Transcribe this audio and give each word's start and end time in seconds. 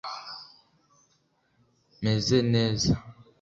Meze 2.03 2.37
neza 2.53 2.91